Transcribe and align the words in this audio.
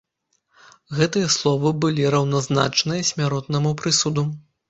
Гэтыя 0.99 1.27
словы 1.33 1.73
былі 1.83 2.07
раўназначныя 2.17 3.05
смяротнаму 3.13 3.77
прысуду. 3.83 4.27